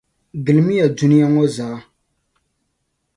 [0.43, 1.77] Gilimiya dunia ŋɔ zaa!